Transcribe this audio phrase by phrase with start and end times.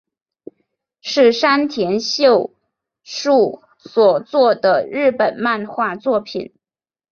[1.01, 2.51] 是山田秀
[3.03, 6.55] 树所作的日本漫画作品。